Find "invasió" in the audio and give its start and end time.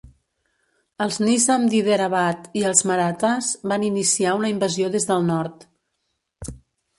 4.55-4.91